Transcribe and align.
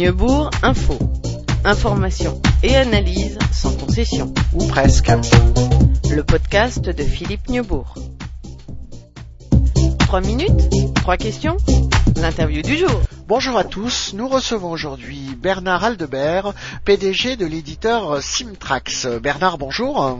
Neubourg 0.00 0.48
Info. 0.62 0.98
Information 1.62 2.40
et 2.62 2.74
analyse 2.74 3.38
sans 3.52 3.76
concession. 3.76 4.32
Ou 4.54 4.66
presque. 4.66 5.10
Le 6.10 6.22
podcast 6.22 6.82
de 6.82 7.02
Philippe 7.02 7.50
Neubourg. 7.50 7.96
Trois 9.98 10.22
minutes 10.22 10.70
Trois 10.94 11.18
questions 11.18 11.58
L'interview 12.16 12.62
du 12.62 12.78
jour. 12.78 13.02
Bonjour 13.28 13.58
à 13.58 13.64
tous, 13.64 14.14
nous 14.14 14.26
recevons 14.26 14.70
aujourd'hui 14.70 15.36
Bernard 15.36 15.84
Aldebert, 15.84 16.54
PDG 16.86 17.36
de 17.36 17.44
l'éditeur 17.44 18.22
Simtrax. 18.22 19.06
Bernard, 19.22 19.58
bonjour. 19.58 20.18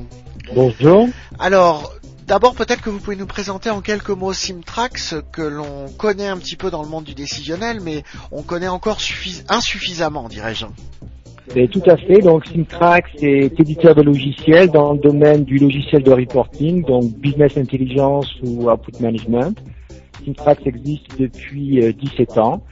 Bonjour. 0.54 1.08
Alors, 1.38 1.94
d'abord 2.30 2.54
peut-être 2.54 2.80
que 2.80 2.90
vous 2.90 3.00
pouvez 3.00 3.16
nous 3.16 3.26
présenter 3.26 3.70
en 3.70 3.80
quelques 3.80 4.10
mots 4.10 4.32
Simtrax, 4.32 5.16
que 5.32 5.42
l'on 5.42 5.88
connaît 5.98 6.28
un 6.28 6.36
petit 6.36 6.54
peu 6.54 6.70
dans 6.70 6.80
le 6.84 6.88
monde 6.88 7.02
du 7.02 7.12
décisionnel, 7.12 7.80
mais 7.80 8.04
on 8.30 8.42
connaît 8.42 8.68
encore 8.68 8.98
insuffisamment, 9.48 10.28
dirais-je. 10.28 10.66
tout 11.72 11.82
à 11.90 11.96
fait. 11.96 12.20
Donc 12.20 12.46
Simtrax 12.46 13.10
est 13.20 13.58
éditeur 13.58 13.96
de 13.96 14.02
logiciels 14.02 14.70
dans 14.70 14.92
le 14.92 15.00
domaine 15.00 15.42
du 15.42 15.58
logiciel 15.58 16.04
de 16.04 16.12
reporting, 16.12 16.84
donc 16.84 17.12
business 17.18 17.56
intelligence 17.56 18.28
ou 18.44 18.70
output 18.70 19.00
management. 19.00 19.58
Simtrax 20.24 20.64
existe 20.66 21.18
depuis 21.18 21.80
17 22.00 22.30
euh, 22.30 22.40
ans 22.40 22.62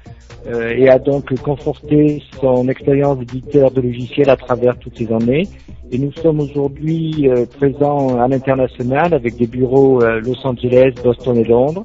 euh, 0.47 0.75
et 0.77 0.89
a 0.89 0.99
donc 0.99 1.35
conforté 1.41 2.23
son 2.41 2.69
expérience 2.69 3.19
d'éditeur 3.19 3.71
de 3.71 3.81
logiciels 3.81 4.31
à 4.31 4.37
travers 4.37 4.79
toutes 4.79 4.97
ces 4.97 5.13
années. 5.13 5.49
Et 5.91 5.99
nous 5.99 6.13
sommes 6.13 6.41
aujourd'hui 6.41 7.29
euh, 7.29 7.47
présents 7.47 8.21
à 8.21 8.29
l'international 8.29 9.15
avec 9.15 9.37
des 9.37 9.47
bureaux 9.47 10.01
Los 10.01 10.47
Angeles, 10.47 10.95
Boston 11.03 11.37
et 11.37 11.45
Londres. 11.45 11.85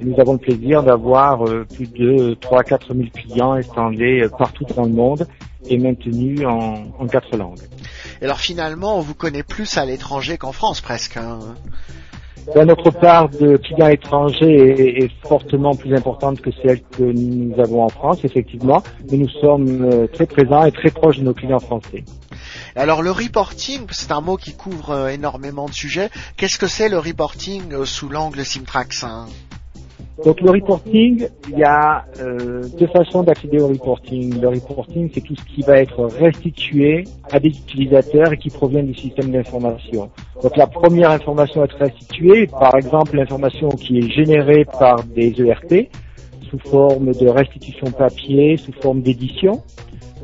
Nous 0.00 0.18
avons 0.18 0.32
le 0.32 0.38
plaisir 0.38 0.82
d'avoir 0.82 1.44
plus 1.74 1.92
de 1.92 2.34
3 2.34 2.62
4 2.62 2.94
000 2.94 3.08
clients 3.12 3.52
installés 3.52 4.26
partout 4.38 4.64
dans 4.74 4.84
le 4.84 4.92
monde 4.92 5.26
et 5.68 5.76
maintenus 5.76 6.40
en, 6.46 6.84
en 6.98 7.06
quatre 7.06 7.36
langues. 7.36 7.60
Et 8.22 8.24
alors 8.24 8.40
finalement, 8.40 8.96
on 8.96 9.00
vous 9.00 9.14
connaît 9.14 9.42
plus 9.42 9.76
à 9.76 9.84
l'étranger 9.84 10.38
qu'en 10.38 10.52
France 10.52 10.80
presque. 10.80 11.18
Hein 11.18 11.40
notre 12.64 12.90
part 12.90 13.28
de 13.28 13.56
clients 13.56 13.88
étrangers 13.88 15.04
est, 15.04 15.10
fortement 15.26 15.74
plus 15.74 15.94
importante 15.94 16.40
que 16.40 16.50
celle 16.62 16.80
que 16.82 17.02
nous 17.02 17.58
avons 17.60 17.84
en 17.84 17.88
France, 17.88 18.24
effectivement, 18.24 18.82
mais 19.10 19.18
nous 19.18 19.28
sommes 19.28 19.84
euh, 19.84 20.06
très 20.06 20.26
présents 20.26 20.64
et 20.64 20.72
très 20.72 20.90
proches 20.90 21.18
de 21.18 21.24
nos 21.24 21.34
clients 21.34 21.60
français. 21.60 22.04
Alors 22.74 23.02
le 23.02 23.10
reporting, 23.10 23.86
c'est 23.90 24.12
un 24.12 24.20
mot 24.20 24.36
qui 24.36 24.54
couvre 24.54 24.90
euh, 24.90 25.08
énormément 25.08 25.66
de 25.66 25.72
sujets. 25.72 26.10
Qu'est-ce 26.36 26.58
que 26.58 26.66
c'est 26.66 26.88
le 26.88 26.98
reporting 26.98 27.72
euh, 27.72 27.84
sous 27.84 28.08
l'angle 28.08 28.44
Simtrax 28.44 29.04
hein? 29.04 29.26
Donc 30.24 30.42
le 30.42 30.50
reporting, 30.50 31.28
il 31.50 31.58
y 31.58 31.64
a 31.64 32.04
euh, 32.20 32.62
deux 32.78 32.86
façons 32.88 33.22
d'accéder 33.22 33.58
au 33.58 33.68
reporting. 33.68 34.38
Le 34.38 34.48
reporting, 34.48 35.08
c'est 35.14 35.22
tout 35.22 35.34
ce 35.34 35.44
qui 35.44 35.62
va 35.62 35.78
être 35.78 36.04
restitué 36.04 37.04
à 37.30 37.40
des 37.40 37.48
utilisateurs 37.48 38.32
et 38.32 38.36
qui 38.36 38.50
provient 38.50 38.82
du 38.82 38.94
système 38.94 39.30
d'information. 39.30 40.10
Donc 40.42 40.56
la 40.58 40.66
première 40.66 41.10
information 41.10 41.62
à 41.62 41.64
être 41.64 41.78
restituée, 41.78 42.46
par 42.46 42.76
exemple 42.76 43.16
l'information 43.16 43.70
qui 43.70 43.98
est 43.98 44.10
générée 44.10 44.66
par 44.78 45.02
des 45.04 45.34
ERP, 45.40 45.88
sous 46.50 46.58
forme 46.58 47.12
de 47.12 47.28
restitution 47.28 47.90
papier, 47.90 48.58
sous 48.58 48.72
forme 48.72 49.00
d'édition. 49.00 49.62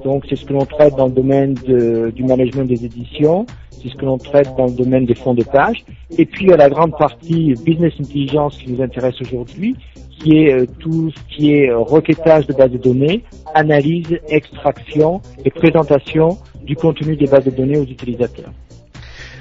Donc 0.06 0.24
c'est 0.28 0.36
ce 0.36 0.44
que 0.44 0.52
l'on 0.52 0.64
traite 0.64 0.94
dans 0.94 1.06
le 1.06 1.12
domaine 1.12 1.54
du 1.54 2.22
management 2.22 2.64
des 2.64 2.84
éditions 2.84 3.44
c'est 3.82 3.90
ce 3.90 3.96
que 3.96 4.06
l'on 4.06 4.18
traite 4.18 4.48
dans 4.56 4.66
le 4.66 4.72
domaine 4.72 5.04
des 5.04 5.14
fonds 5.14 5.34
de 5.34 5.44
page. 5.44 5.84
Et 6.16 6.24
puis 6.24 6.50
à 6.52 6.56
la 6.56 6.70
grande 6.70 6.96
partie 6.96 7.54
business 7.64 7.92
intelligence 8.00 8.56
qui 8.56 8.72
nous 8.72 8.82
intéresse 8.82 9.20
aujourd'hui, 9.20 9.77
qui 10.18 10.38
est 10.38 10.52
euh, 10.52 10.66
tout 10.78 11.10
ce 11.10 11.36
qui 11.36 11.52
est 11.52 11.68
euh, 11.68 11.78
requêtage 11.78 12.46
de 12.46 12.54
bases 12.54 12.70
de 12.70 12.78
données, 12.78 13.22
analyse, 13.54 14.18
extraction 14.28 15.20
et 15.44 15.50
présentation 15.50 16.38
du 16.64 16.74
contenu 16.74 17.16
des 17.16 17.27
bases 17.27 17.44
de 17.44 17.50
données 17.50 17.77
aux 17.77 17.84
utilisateurs. 17.84 18.50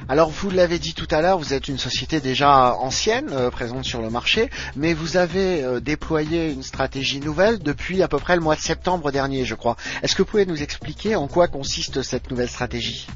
Alors 0.07 0.29
vous 0.29 0.49
l'avez 0.49 0.79
dit 0.79 0.93
tout 0.93 1.07
à 1.09 1.21
l'heure, 1.21 1.39
vous 1.39 1.53
êtes 1.53 1.67
une 1.67 1.77
société 1.77 2.19
déjà 2.21 2.75
ancienne, 2.75 3.29
euh, 3.31 3.49
présente 3.49 3.85
sur 3.85 4.01
le 4.01 4.09
marché, 4.09 4.49
mais 4.75 4.93
vous 4.93 5.17
avez 5.17 5.81
déployé 5.81 6.51
une 6.51 6.63
stratégie 6.63 7.19
nouvelle 7.19 7.59
depuis 7.59 8.03
à 8.03 8.07
peu 8.07 8.17
près 8.19 8.35
le 8.35 8.41
mois 8.41 8.55
de 8.55 8.61
septembre 8.61 9.11
dernier, 9.11 9.45
je 9.45 9.55
crois. 9.55 9.75
Est-ce 10.03 10.15
que 10.15 10.21
vous 10.21 10.29
pouvez 10.29 10.45
nous 10.45 10.61
expliquer 10.61 11.15
en 11.15 11.27
quoi 11.27 11.47
consiste 11.47 12.01
cette 12.01 12.29
nouvelle 12.29 12.49
stratégie? 12.49 13.07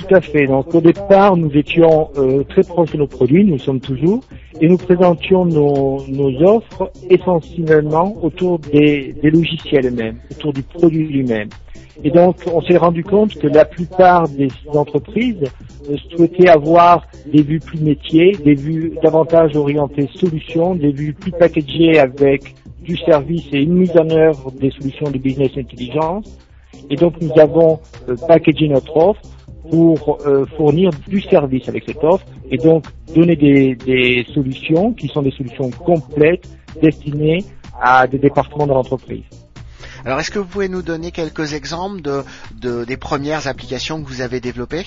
Tout 0.00 0.14
à 0.14 0.20
fait. 0.20 0.46
Donc 0.46 0.74
au 0.74 0.80
départ, 0.80 1.36
nous 1.36 1.50
étions 1.52 2.10
euh, 2.16 2.42
très 2.44 2.62
proches 2.62 2.92
de 2.92 2.98
nos 2.98 3.06
produits, 3.06 3.44
nous 3.44 3.58
sommes 3.58 3.80
toujours, 3.80 4.20
et 4.60 4.68
nous 4.68 4.76
présentions 4.76 5.44
nos, 5.44 5.98
offres 6.42 6.90
essentiellement 7.08 8.16
autour 8.22 8.58
des, 8.58 9.14
logiciels 9.22 9.86
eux-mêmes, 9.86 10.18
autour 10.30 10.52
du 10.52 10.62
produit 10.62 11.06
lui-même. 11.06 11.48
Et 12.02 12.10
donc, 12.10 12.36
on 12.50 12.62
s'est 12.62 12.78
rendu 12.78 13.04
compte 13.04 13.34
que 13.34 13.46
la 13.46 13.66
plupart 13.66 14.26
des 14.28 14.48
entreprises 14.72 15.44
euh, 15.90 15.96
souhaitaient 16.10 16.48
avoir 16.48 17.06
des 17.30 17.42
vues 17.42 17.60
plus 17.60 17.80
métiers, 17.80 18.32
des 18.42 18.54
vues 18.54 18.94
davantage 19.02 19.54
orientées 19.54 20.08
solutions, 20.14 20.74
des 20.74 20.92
vues 20.92 21.12
plus 21.12 21.32
packagées 21.32 21.98
avec 21.98 22.54
du 22.80 22.96
service 22.96 23.44
et 23.52 23.58
une 23.62 23.74
mise 23.74 23.94
en 23.98 24.08
œuvre 24.08 24.50
des 24.52 24.70
solutions 24.70 25.10
de 25.10 25.18
business 25.18 25.50
intelligence. 25.58 26.38
Et 26.88 26.96
donc, 26.96 27.20
nous 27.20 27.38
avons 27.38 27.80
euh, 28.08 28.16
packagé 28.26 28.68
notre 28.68 28.96
offre 28.96 29.20
pour 29.70 30.18
euh, 30.26 30.46
fournir 30.56 30.90
du 31.08 31.20
service 31.20 31.68
avec 31.68 31.84
cette 31.86 32.02
offre 32.02 32.24
et 32.50 32.56
donc 32.56 32.84
donner 33.14 33.36
des, 33.36 33.74
des, 33.74 34.26
solutions 34.32 34.92
qui 34.92 35.08
sont 35.08 35.22
des 35.22 35.30
solutions 35.30 35.70
complètes 35.70 36.48
destinées 36.80 37.44
à 37.80 38.06
des 38.06 38.18
départements 38.18 38.66
de 38.66 38.72
l'entreprise. 38.72 39.24
Alors, 40.04 40.18
est-ce 40.20 40.30
que 40.30 40.38
vous 40.38 40.46
pouvez 40.46 40.68
nous 40.68 40.82
donner 40.82 41.10
quelques 41.10 41.52
exemples 41.52 42.00
de, 42.00 42.22
de, 42.60 42.84
des 42.84 42.96
premières 42.96 43.46
applications 43.46 44.02
que 44.02 44.08
vous 44.08 44.22
avez 44.22 44.40
développées 44.40 44.84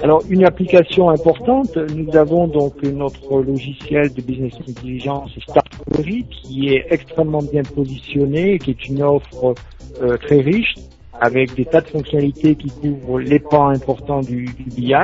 alors 0.00 0.22
une 0.30 0.44
application 0.44 1.10
importante, 1.10 1.76
nous 1.76 2.16
avons 2.16 2.46
donc 2.46 2.80
notre 2.84 3.42
logiciel 3.42 4.14
de 4.14 4.22
business 4.22 4.52
intelligence 4.68 5.32
Startcory 5.40 6.24
qui 6.30 6.68
est 6.68 6.86
extrêmement 6.90 7.42
bien 7.42 7.62
positionné, 7.64 8.60
qui 8.60 8.70
est 8.70 8.86
une 8.86 9.02
offre 9.02 9.54
euh, 10.00 10.16
très 10.18 10.40
riche, 10.40 10.76
avec 11.20 11.54
des 11.54 11.64
tas 11.64 11.80
de 11.80 11.88
fonctionnalités 11.88 12.54
qui 12.54 12.68
couvrent 12.68 13.20
les 13.20 13.38
pans 13.38 13.68
importants 13.68 14.20
du, 14.20 14.46
BI. 14.76 14.94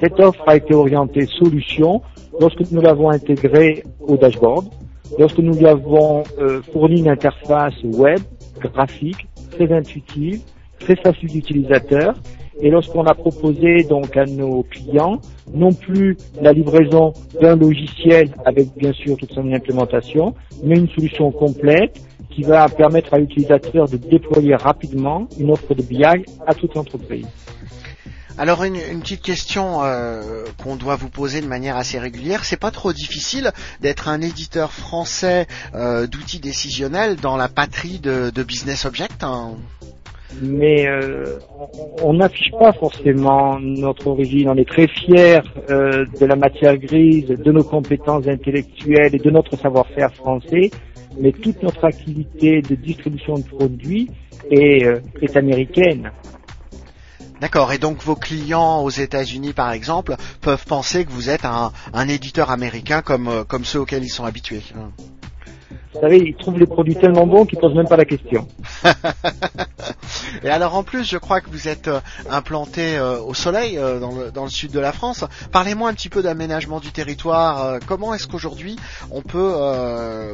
Cette 0.00 0.18
offre 0.20 0.42
a 0.46 0.56
été 0.56 0.74
orientée 0.74 1.26
solution 1.26 2.02
lorsque 2.40 2.70
nous 2.70 2.80
l'avons 2.80 3.10
intégrée 3.10 3.82
au 4.00 4.16
dashboard, 4.16 4.68
lorsque 5.18 5.38
nous 5.38 5.54
lui 5.54 5.66
avons 5.66 6.22
euh, 6.38 6.62
fourni 6.72 7.00
une 7.00 7.08
interface 7.08 7.74
web, 7.82 8.20
graphique, 8.60 9.26
très 9.50 9.72
intuitive, 9.72 10.40
très 10.78 10.96
facile 10.96 11.30
d'utilisateur, 11.30 12.14
et 12.60 12.70
lorsqu'on 12.70 13.04
a 13.04 13.14
proposé 13.14 13.84
donc 13.84 14.16
à 14.16 14.24
nos 14.24 14.64
clients 14.64 15.20
non 15.54 15.72
plus 15.72 16.16
la 16.40 16.52
livraison 16.52 17.12
d'un 17.40 17.56
logiciel 17.56 18.30
avec 18.44 18.74
bien 18.76 18.92
sûr 18.92 19.16
toute 19.16 19.32
son 19.32 19.52
implémentation, 19.52 20.34
mais 20.64 20.76
une 20.76 20.88
solution 20.88 21.30
complète 21.30 22.00
qui 22.38 22.44
va 22.44 22.68
permettre 22.68 23.14
à 23.14 23.18
l'utilisateur 23.18 23.88
de 23.88 23.96
déployer 23.96 24.54
rapidement 24.54 25.26
une 25.40 25.50
offre 25.50 25.74
de 25.74 25.82
BI 25.82 26.04
à 26.04 26.54
toute 26.54 26.72
l'entreprise. 26.76 27.26
Alors 28.38 28.62
une, 28.62 28.76
petite 29.00 29.22
question 29.22 29.82
euh, 29.82 30.44
qu'on 30.62 30.76
doit 30.76 30.94
vous 30.94 31.08
poser 31.08 31.40
de 31.40 31.48
manière 31.48 31.76
assez 31.76 31.98
régulière, 31.98 32.44
c'est 32.44 32.60
pas 32.60 32.70
trop 32.70 32.92
difficile 32.92 33.50
d'être 33.80 34.06
un 34.06 34.20
éditeur 34.20 34.70
français 34.72 35.48
euh, 35.74 36.06
d'outils 36.06 36.38
décisionnels 36.38 37.16
dans 37.16 37.36
la 37.36 37.48
patrie 37.48 37.98
de, 37.98 38.30
Business 38.44 38.84
Object 38.84 39.24
hein? 39.24 39.56
Mais 40.40 40.86
euh, 40.86 41.38
on 42.04 42.12
n'affiche 42.12 42.52
pas 42.52 42.72
forcément 42.72 43.58
notre 43.58 44.06
origine. 44.08 44.50
On 44.50 44.56
est 44.56 44.68
très 44.68 44.86
fiers 44.86 45.40
de 45.68 46.26
la 46.26 46.36
matière 46.36 46.76
grise, 46.76 47.26
de 47.26 47.50
nos 47.50 47.64
compétences 47.64 48.28
intellectuelles 48.28 49.14
et 49.14 49.18
de 49.18 49.30
notre 49.30 49.56
savoir-faire 49.56 50.12
français 50.14 50.70
mais 51.20 51.32
toute 51.32 51.62
notre 51.62 51.84
activité 51.84 52.62
de 52.62 52.74
distribution 52.74 53.34
de 53.34 53.44
produits 53.44 54.10
est, 54.50 54.84
euh, 54.84 55.00
est 55.20 55.36
américaine. 55.36 56.10
D'accord. 57.40 57.72
Et 57.72 57.78
donc 57.78 58.02
vos 58.02 58.16
clients 58.16 58.82
aux 58.82 58.90
États-Unis, 58.90 59.52
par 59.52 59.72
exemple, 59.72 60.16
peuvent 60.40 60.66
penser 60.66 61.04
que 61.04 61.10
vous 61.10 61.30
êtes 61.30 61.44
un, 61.44 61.72
un 61.92 62.08
éditeur 62.08 62.50
américain 62.50 63.02
comme, 63.02 63.28
euh, 63.28 63.44
comme 63.44 63.64
ceux 63.64 63.80
auxquels 63.80 64.02
ils 64.02 64.08
sont 64.08 64.24
habitués. 64.24 64.62
Vous 65.94 66.00
savez, 66.00 66.18
ils 66.18 66.34
trouvent 66.36 66.58
les 66.58 66.66
produits 66.66 66.96
tellement 66.96 67.26
bons 67.26 67.46
qu'ils 67.46 67.58
posent 67.58 67.74
même 67.74 67.88
pas 67.88 67.96
la 67.96 68.04
question. 68.04 68.46
Et 70.42 70.48
alors 70.48 70.74
en 70.74 70.82
plus, 70.82 71.04
je 71.04 71.18
crois 71.18 71.40
que 71.40 71.50
vous 71.50 71.68
êtes 71.68 71.88
euh, 71.88 72.00
implanté 72.30 72.96
euh, 72.96 73.20
au 73.20 73.34
soleil 73.34 73.78
euh, 73.78 74.00
dans 74.00 74.12
le, 74.12 74.30
dans, 74.30 74.44
le, 74.44 74.50
sud 74.50 74.70
de 74.70 74.80
la 74.80 74.92
France. 74.92 75.24
Parlez-moi 75.52 75.90
un 75.90 75.94
petit 75.94 76.08
peu 76.08 76.22
d'aménagement 76.22 76.80
du 76.80 76.92
territoire. 76.92 77.78
comment 77.86 78.14
est-ce 78.14 78.26
qu'aujourd'hui 78.26 78.76
on 79.10 79.22
peut 79.22 79.54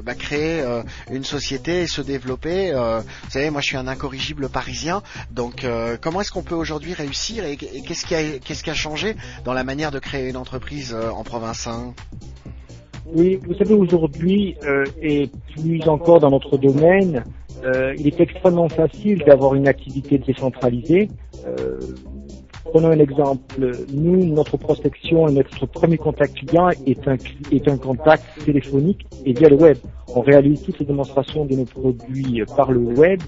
bah, 0.02 0.14
créer 0.14 0.64
une 1.11 1.25
société 1.25 1.82
et 1.82 1.87
se 1.87 2.00
développer 2.00 2.73
Vous 2.73 3.31
savez, 3.31 3.50
moi 3.50 3.61
je 3.61 3.67
suis 3.67 3.76
un 3.76 3.88
incorrigible 3.88 4.49
parisien, 4.49 5.02
donc 5.31 5.67
comment 6.00 6.20
est-ce 6.20 6.31
qu'on 6.31 6.43
peut 6.43 6.55
aujourd'hui 6.55 6.94
réussir 6.94 7.44
et, 7.44 7.56
qu'est-ce 7.56 8.06
qui 8.06 8.14
a 8.14 8.38
qu'est-ce 8.38 8.62
qui 8.62 8.70
a 8.70 8.75
changé 8.75 9.17
dans 9.44 9.52
la 9.52 9.64
manière 9.64 9.91
de 9.91 9.99
créer 9.99 10.29
une 10.29 10.37
entreprise 10.37 10.94
en 10.94 11.25
province 11.25 11.69
Oui, 13.06 13.38
vous 13.46 13.55
savez, 13.55 13.75
aujourd'hui, 13.75 14.56
euh, 14.64 14.85
et 15.00 15.31
plus 15.55 15.82
encore 15.88 16.20
dans 16.20 16.31
notre 16.31 16.56
domaine, 16.56 17.25
euh, 17.64 17.94
il 17.99 18.06
est 18.06 18.20
extrêmement 18.20 18.69
facile 18.69 19.22
d'avoir 19.26 19.55
une 19.55 19.69
activité 19.69 20.19
décentralisée. 20.19 21.08
Euh, 21.46 21.78
prenons 22.64 22.88
un 22.88 22.99
exemple. 22.99 23.72
Nous, 23.93 24.25
notre 24.26 24.56
prospection 24.56 25.26
notre 25.26 25.66
premier 25.66 25.96
contact 25.96 26.34
client 26.34 26.70
est 26.87 27.08
un, 27.08 27.16
est 27.50 27.69
un 27.69 27.78
contact 27.78 28.25
téléphonique 28.44 29.06
et 29.25 29.32
via 29.32 29.49
le 29.49 29.56
web. 29.56 29.78
On 30.14 30.20
réalise 30.20 30.62
toutes 30.62 30.78
les 30.78 30.87
démonstrations 30.87 31.44
de 31.44 31.55
nos 31.55 31.64
produits 31.64 32.43
par 32.56 32.70
le 32.70 32.81
web, 32.81 33.20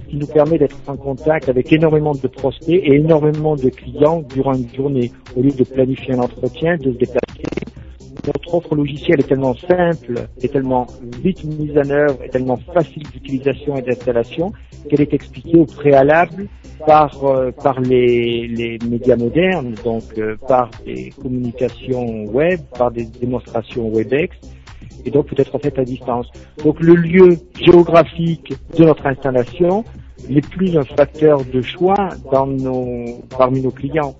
ce 0.00 0.10
qui 0.10 0.16
nous 0.16 0.26
permet 0.26 0.58
d'être 0.58 0.76
en 0.86 0.96
contact 0.96 1.48
avec 1.48 1.72
énormément 1.72 2.14
de 2.14 2.26
prospects 2.28 2.68
et 2.68 2.94
énormément 2.94 3.56
de 3.56 3.68
clients 3.68 4.22
durant 4.34 4.54
une 4.54 4.68
journée. 4.74 5.12
Au 5.36 5.42
lieu 5.42 5.52
de 5.52 5.64
planifier 5.64 6.14
un 6.14 6.20
entretien, 6.20 6.76
de 6.76 6.92
se 6.92 6.98
déplacer 6.98 7.23
notre 8.26 8.54
offre 8.54 8.74
logicielle 8.74 9.20
est 9.20 9.28
tellement 9.28 9.54
simple, 9.54 10.28
est 10.40 10.52
tellement 10.52 10.86
vite 11.22 11.44
mise 11.44 11.76
en 11.76 11.90
œuvre, 11.90 12.22
est 12.22 12.30
tellement 12.30 12.58
facile 12.72 13.02
d'utilisation 13.12 13.76
et 13.76 13.82
d'installation 13.82 14.52
qu'elle 14.88 15.00
est 15.00 15.12
expliquée 15.12 15.58
au 15.58 15.66
préalable 15.66 16.48
par 16.86 17.24
euh, 17.24 17.50
par 17.50 17.80
les, 17.80 18.46
les 18.48 18.78
médias 18.88 19.16
modernes, 19.16 19.74
donc 19.84 20.04
euh, 20.18 20.36
par 20.48 20.70
des 20.84 21.12
communications 21.20 22.24
web, 22.24 22.60
par 22.78 22.90
des 22.90 23.04
démonstrations 23.04 23.90
WebEx, 23.90 24.36
et 25.04 25.10
donc 25.10 25.26
peut 25.26 25.36
être 25.38 25.54
en 25.54 25.58
fait 25.58 25.78
à 25.78 25.84
distance. 25.84 26.26
Donc 26.62 26.80
le 26.80 26.94
lieu 26.94 27.36
géographique 27.60 28.54
de 28.76 28.84
notre 28.84 29.06
installation 29.06 29.84
n'est 30.28 30.40
plus 30.40 30.76
un 30.76 30.84
facteur 30.84 31.44
de 31.44 31.60
choix 31.60 32.08
dans 32.32 32.46
nos, 32.46 33.20
parmi 33.36 33.60
nos 33.60 33.70
clients 33.70 34.14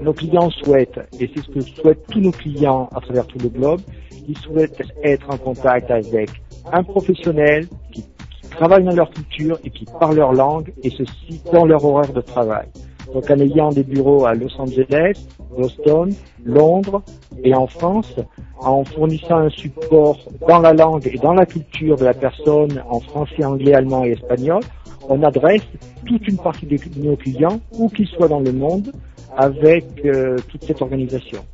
nos 0.00 0.12
clients 0.12 0.50
souhaitent, 0.50 1.00
et 1.18 1.30
c'est 1.34 1.42
ce 1.42 1.50
que 1.50 1.60
souhaitent 1.60 2.06
tous 2.10 2.20
nos 2.20 2.30
clients 2.30 2.88
à 2.94 3.00
travers 3.00 3.26
tout 3.26 3.38
le 3.38 3.48
globe, 3.48 3.80
ils 4.28 4.38
souhaitent 4.38 4.82
être 5.02 5.28
en 5.30 5.36
contact 5.36 5.90
avec 5.90 6.30
un 6.72 6.82
professionnel 6.82 7.66
qui, 7.92 8.04
travaille 8.50 8.84
dans 8.84 8.94
leur 8.94 9.10
culture 9.10 9.58
et 9.64 9.70
qui 9.70 9.86
parle 9.98 10.16
leur 10.16 10.34
langue, 10.34 10.74
et 10.82 10.90
ceci 10.90 11.40
dans 11.50 11.64
leur 11.64 11.82
horaire 11.86 12.12
de 12.12 12.20
travail. 12.20 12.68
Donc 13.14 13.30
en 13.30 13.38
ayant 13.38 13.70
des 13.70 13.82
bureaux 13.82 14.26
à 14.26 14.34
Los 14.34 14.54
Angeles, 14.58 15.26
Boston, 15.56 16.10
Londres 16.44 17.02
et 17.42 17.54
en 17.54 17.66
France, 17.66 18.14
en 18.58 18.84
fournissant 18.84 19.38
un 19.38 19.48
support 19.48 20.18
dans 20.46 20.60
la 20.60 20.74
langue 20.74 21.06
et 21.06 21.16
dans 21.16 21.32
la 21.32 21.46
culture 21.46 21.96
de 21.96 22.04
la 22.04 22.12
personne 22.12 22.82
en 22.90 23.00
français, 23.00 23.42
anglais, 23.42 23.72
allemand 23.72 24.04
et 24.04 24.10
espagnol, 24.10 24.60
on 25.08 25.22
adresse 25.22 25.62
toute 26.06 26.26
une 26.28 26.38
partie 26.38 26.66
de 26.66 26.78
nos 26.98 27.16
clients, 27.16 27.58
où 27.78 27.88
qu'ils 27.88 28.06
soient 28.06 28.28
dans 28.28 28.40
le 28.40 28.52
monde, 28.52 28.92
avec 29.36 29.84
euh, 30.04 30.36
toute 30.48 30.64
cette 30.64 30.82
organisation. 30.82 31.44